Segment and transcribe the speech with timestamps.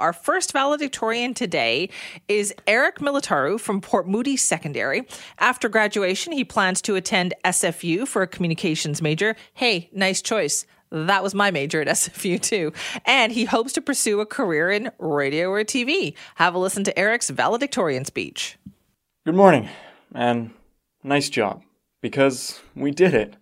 [0.00, 1.90] Our first valedictorian today
[2.26, 5.06] is Eric Militaru from Port Moody Secondary.
[5.38, 9.36] After graduation, he plans to attend SFU for a communications major.
[9.52, 10.64] Hey, nice choice.
[10.90, 12.72] That was my major at SFU too.
[13.04, 16.14] And he hopes to pursue a career in radio or TV.
[16.36, 18.56] Have a listen to Eric's valedictorian speech.
[19.26, 19.68] Good morning,
[20.14, 20.52] and
[21.04, 21.60] nice job,
[22.00, 23.36] because we did it.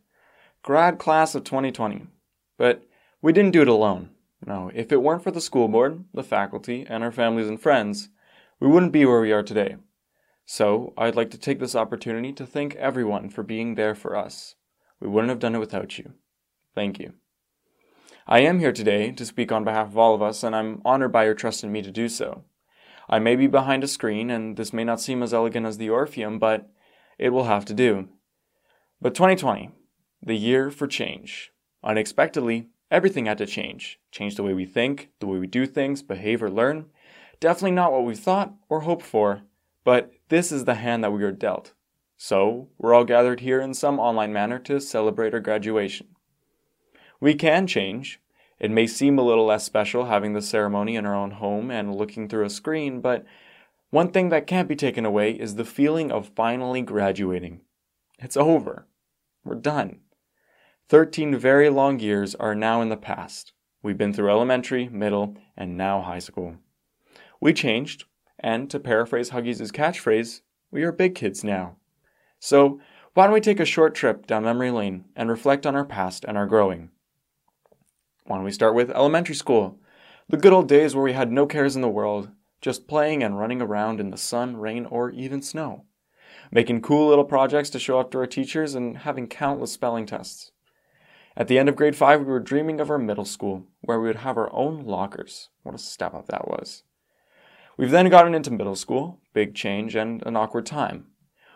[0.64, 2.08] Grad class of 2020.
[2.58, 2.82] But
[3.22, 4.10] we didn't do it alone.
[4.48, 8.08] No, if it weren't for the school board, the faculty, and our families and friends,
[8.58, 9.76] we wouldn't be where we are today.
[10.46, 14.54] So, I'd like to take this opportunity to thank everyone for being there for us.
[15.00, 16.14] We wouldn't have done it without you.
[16.74, 17.12] Thank you.
[18.26, 21.12] I am here today to speak on behalf of all of us, and I'm honored
[21.12, 22.44] by your trust in me to do so.
[23.06, 25.90] I may be behind a screen, and this may not seem as elegant as the
[25.90, 26.70] Orpheum, but
[27.18, 28.08] it will have to do.
[28.98, 29.72] But 2020,
[30.22, 31.52] the year for change.
[31.84, 33.98] Unexpectedly, everything had to change.
[34.10, 36.86] Change the way we think, the way we do things, behave, or learn.
[37.40, 39.42] Definitely not what we thought or hoped for,
[39.84, 41.72] but this is the hand that we are dealt.
[42.16, 46.08] So, we're all gathered here in some online manner to celebrate our graduation.
[47.20, 48.20] We can change.
[48.58, 51.94] It may seem a little less special having the ceremony in our own home and
[51.94, 53.24] looking through a screen, but
[53.90, 57.60] one thing that can't be taken away is the feeling of finally graduating.
[58.18, 58.86] It's over.
[59.44, 60.00] We're done.
[60.88, 63.52] 13 very long years are now in the past.
[63.82, 66.56] We've been through elementary, middle, and now high school.
[67.42, 68.04] We changed,
[68.38, 71.76] and to paraphrase Huggies' catchphrase, we are big kids now.
[72.40, 72.80] So,
[73.12, 76.24] why don't we take a short trip down memory lane and reflect on our past
[76.26, 76.88] and our growing?
[78.24, 79.78] Why don't we start with elementary school?
[80.30, 82.30] The good old days where we had no cares in the world,
[82.62, 85.84] just playing and running around in the sun, rain, or even snow.
[86.50, 90.50] Making cool little projects to show off to our teachers and having countless spelling tests.
[91.36, 94.08] At the end of grade 5, we were dreaming of our middle school, where we
[94.08, 95.50] would have our own lockers.
[95.62, 96.82] What a step up that was.
[97.76, 101.06] We've then gotten into middle school, big change and an awkward time.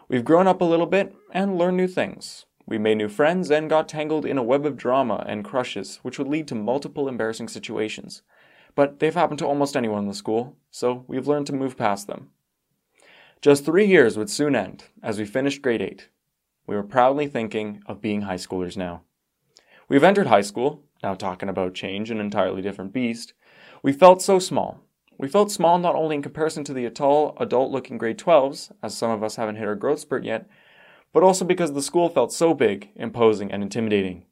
[0.09, 2.47] We've grown up a little bit and learned new things.
[2.65, 6.19] We made new friends and got tangled in a web of drama and crushes, which
[6.19, 8.23] would lead to multiple embarrassing situations.
[8.75, 12.07] But they've happened to almost anyone in the school, so we've learned to move past
[12.07, 12.31] them.
[13.41, 16.09] Just three years would soon end as we finished grade 8.
[16.67, 19.03] We were proudly thinking of being high schoolers now.
[19.93, 23.35] We've entered high school, now talking about change, an entirely different beast.
[23.83, 24.81] We felt so small.
[25.19, 28.97] We felt small not only in comparison to the tall, adult looking grade 12s, as
[28.97, 30.49] some of us haven't hit our growth spurt yet,
[31.13, 34.25] but also because the school felt so big, imposing, and intimidating.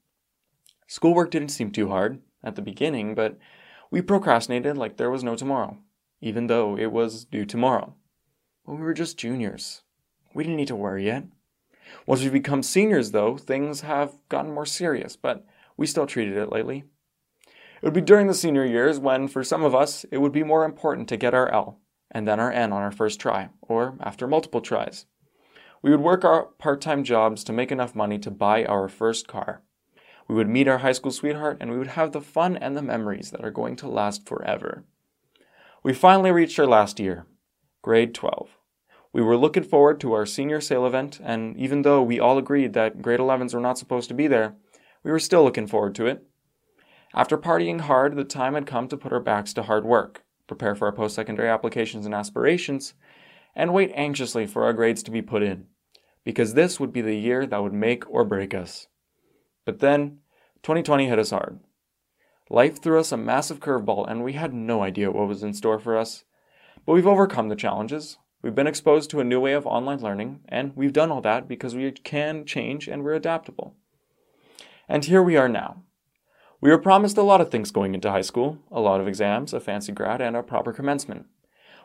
[0.87, 3.37] Schoolwork didn't seem too hard at the beginning, but
[3.91, 5.77] we procrastinated like there was no tomorrow,
[6.23, 7.95] even though it was due tomorrow.
[8.65, 9.83] But we were just juniors.
[10.33, 11.25] We didn't need to worry yet.
[12.07, 15.45] Once we become seniors, though, things have gotten more serious, but
[15.81, 16.85] we still treated it lightly.
[17.47, 20.45] It would be during the senior years when, for some of us, it would be
[20.45, 21.81] more important to get our L
[22.11, 25.07] and then our N on our first try, or after multiple tries.
[25.81, 29.27] We would work our part time jobs to make enough money to buy our first
[29.27, 29.63] car.
[30.29, 32.83] We would meet our high school sweetheart and we would have the fun and the
[32.83, 34.85] memories that are going to last forever.
[35.83, 37.25] We finally reached our last year,
[37.81, 38.51] grade 12.
[39.15, 42.75] We were looking forward to our senior sale event, and even though we all agreed
[42.75, 44.57] that grade 11s were not supposed to be there,
[45.03, 46.25] we were still looking forward to it.
[47.15, 50.75] After partying hard, the time had come to put our backs to hard work, prepare
[50.75, 52.95] for our post secondary applications and aspirations,
[53.55, 55.67] and wait anxiously for our grades to be put in,
[56.25, 58.87] because this would be the year that would make or break us.
[59.65, 60.19] But then,
[60.63, 61.61] 2020 hit us hard.
[62.49, 65.79] Life threw us a massive curveball, and we had no idea what was in store
[65.79, 66.25] for us.
[66.85, 68.19] But we've overcome the challenges.
[68.43, 71.47] We've been exposed to a new way of online learning, and we've done all that
[71.47, 73.77] because we can change and we're adaptable.
[74.91, 75.85] And here we are now.
[76.61, 79.55] We were promised a lot of things going into high school a lot of exams,
[79.55, 81.27] a fancy grad, and a proper commencement.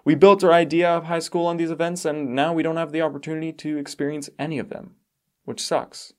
[0.03, 2.91] We built our idea of high school on these events, and now we don't have
[2.91, 4.95] the opportunity to experience any of them,
[5.43, 6.13] which sucks.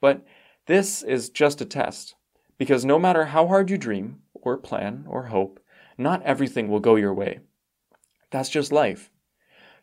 [0.00, 0.24] But
[0.66, 2.14] this is just a test,
[2.56, 5.58] because no matter how hard you dream, or plan, or hope,
[5.98, 7.40] not everything will go your way.
[8.30, 9.10] That's just life.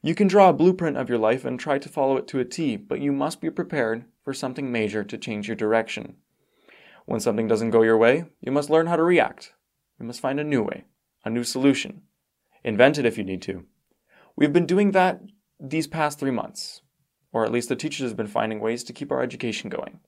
[0.01, 2.45] You can draw a blueprint of your life and try to follow it to a
[2.45, 6.15] T, but you must be prepared for something major to change your direction.
[7.05, 9.53] When something doesn't go your way, you must learn how to react.
[9.99, 10.85] You must find a new way,
[11.23, 12.01] a new solution.
[12.63, 13.65] Invent it if you need to.
[14.35, 15.21] We've been doing that
[15.59, 16.81] these past three months,
[17.31, 19.99] or at least the teachers have been finding ways to keep our education going.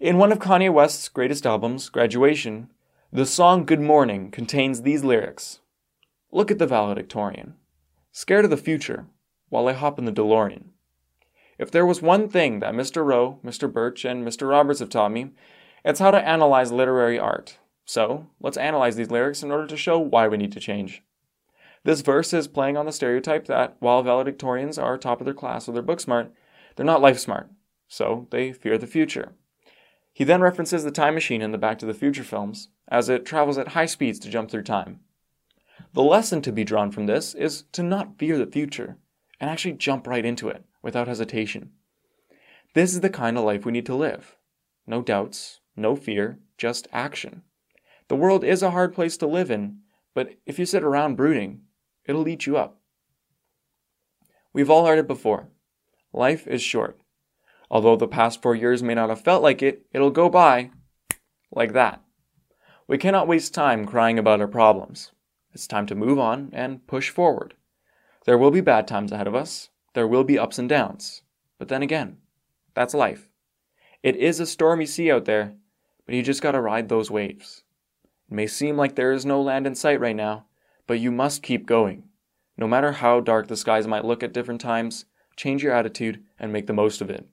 [0.00, 2.70] In one of Kanye West's greatest albums, Graduation,
[3.12, 5.58] the song Good Morning contains these lyrics
[6.30, 7.54] Look at the valedictorian,
[8.12, 9.06] scared of the future,
[9.48, 10.66] while I hop in the DeLorean.
[11.58, 13.04] If there was one thing that Mr.
[13.04, 13.70] Rowe, Mr.
[13.70, 14.48] Birch, and Mr.
[14.48, 15.32] Roberts have taught me,
[15.84, 19.98] it's how to analyze literary art So, let's analyze these lyrics in order to show
[19.98, 21.02] why we need to change.
[21.82, 25.68] This verse is playing on the stereotype that while valedictorians are top of their class
[25.68, 26.32] or they're book smart,
[26.76, 27.50] they're not life smart,
[27.88, 29.32] so they fear the future.
[30.12, 33.24] He then references the time machine in the Back to the Future films, as it
[33.24, 35.00] travels at high speeds to jump through time.
[35.94, 38.98] The lesson to be drawn from this is to not fear the future,
[39.40, 41.70] and actually jump right into it without hesitation.
[42.74, 44.36] This is the kind of life we need to live.
[44.86, 47.42] No doubts, no fear, just action.
[48.08, 49.78] The world is a hard place to live in,
[50.14, 51.62] but if you sit around brooding,
[52.04, 52.80] it'll eat you up.
[54.52, 55.48] We've all heard it before.
[56.12, 56.98] Life is short.
[57.70, 60.70] Although the past four years may not have felt like it, it'll go by
[61.52, 62.02] like that.
[62.86, 65.12] We cannot waste time crying about our problems.
[65.52, 67.54] It's time to move on and push forward.
[68.24, 69.68] There will be bad times ahead of us.
[69.94, 71.22] There will be ups and downs.
[71.58, 72.18] But then again,
[72.74, 73.28] that's life.
[74.02, 75.54] It is a stormy sea out there,
[76.06, 77.64] but you just gotta ride those waves.
[78.30, 80.46] It may seem like there is no land in sight right now,
[80.86, 82.04] but you must keep going.
[82.56, 85.04] No matter how dark the skies might look at different times,
[85.36, 87.26] change your attitude and make the most of it.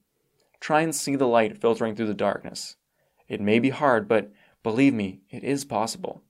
[0.59, 2.75] Try and see the light filtering through the darkness.
[3.27, 4.31] It may be hard, but
[4.63, 6.23] believe me, it is possible.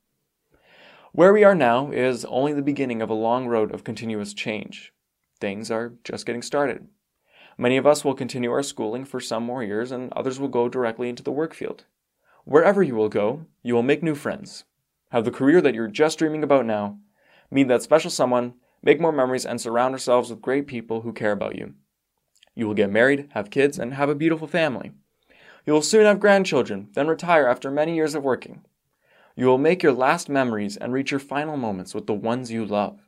[1.12, 4.94] Where we are now is only the beginning of a long road of continuous change.
[5.46, 6.88] Things are just getting started.
[7.56, 10.68] Many of us will continue our schooling for some more years, and others will go
[10.68, 11.84] directly into the work field.
[12.46, 14.64] Wherever you will go, you will make new friends,
[15.12, 16.98] have the career that you're just dreaming about now,
[17.52, 21.32] meet that special someone, make more memories, and surround yourselves with great people who care
[21.32, 21.76] about you.
[22.56, 24.94] You will get married, have kids, and have a beautiful family.
[25.64, 28.66] You will soon have grandchildren, then retire after many years of working.
[29.36, 32.66] You will make your last memories and reach your final moments with the ones you
[32.66, 33.00] love.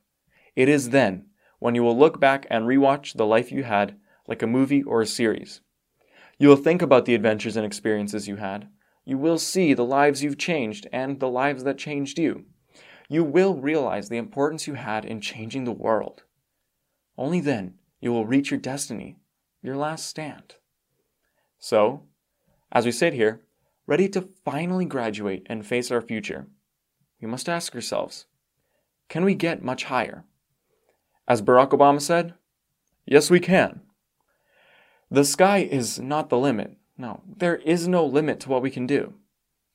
[0.56, 1.27] It is then
[1.60, 5.02] when you will look back and rewatch the life you had like a movie or
[5.02, 5.62] a series.
[6.38, 8.70] You will think about the adventures and experiences you had,
[9.06, 12.46] you will see the lives you've changed and the lives that changed you.
[13.10, 16.24] You will realize the importance you had in changing the world.
[17.18, 19.18] Only then you will reach your destiny,
[19.64, 20.56] your last stand.
[21.58, 22.04] So,
[22.72, 23.42] as we sit here,
[23.88, 26.48] ready to finally graduate and face our future,
[27.22, 28.26] we must ask ourselves
[29.10, 30.26] can we get much higher?
[31.28, 32.34] As Barack Obama said,
[33.06, 33.82] yes, we can.
[35.12, 38.88] The sky is not the limit, no, there is no limit to what we can
[38.88, 39.14] do.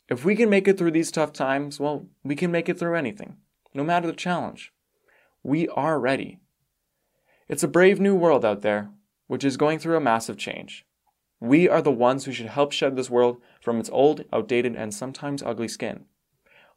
[0.09, 2.97] If we can make it through these tough times, well, we can make it through
[2.97, 3.37] anything,
[3.73, 4.73] no matter the challenge.
[5.43, 6.39] We are ready.
[7.49, 8.91] It's a brave new world out there,
[9.27, 10.85] which is going through a massive change.
[11.41, 14.95] We are the ones who should help shed this world from its old, outdated, and
[14.95, 16.05] sometimes ugly skin.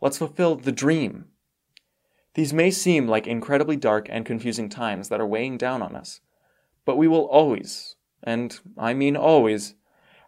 [0.02, 1.26] Let's fulfill the dream.
[2.36, 6.20] These may seem like incredibly dark and confusing times that are weighing down on us,
[6.84, 9.76] but we will always, and I mean always,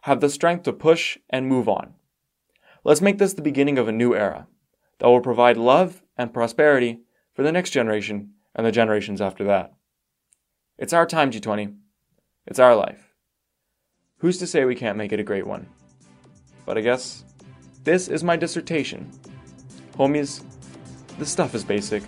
[0.02, 1.94] have the strength to push and move on.
[2.82, 4.46] Let's make this the beginning of a new era
[4.98, 7.00] that will provide love and prosperity
[7.34, 9.74] for the next generation and the generations after that.
[10.78, 11.76] It's our time, G20.
[12.46, 13.12] It's our life.
[14.18, 15.68] Who's to say we can't make it a great one?
[16.64, 17.24] But I guess
[17.84, 19.10] this is my dissertation.
[19.96, 20.42] Homies,
[21.18, 22.02] the stuff is basic.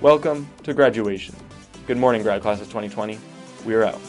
[0.00, 1.34] Welcome to graduation.
[1.86, 3.18] Good morning, grad class of 2020.
[3.66, 4.00] We are out.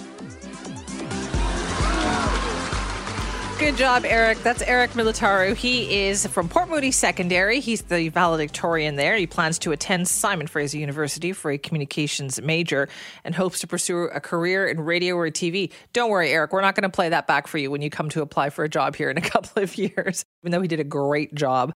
[3.58, 4.40] Good job, Eric.
[4.40, 5.56] That's Eric Militaru.
[5.56, 7.62] He is from Port Moody Secondary.
[7.62, 9.16] He's the valedictorian there.
[9.16, 12.90] He plans to attend Simon Fraser University for a communications major
[13.24, 15.72] and hopes to pursue a career in radio or TV.
[15.94, 16.52] Don't worry, Eric.
[16.52, 18.66] We're not going to play that back for you when you come to apply for
[18.66, 21.74] a job here in a couple of years, even though he did a great job.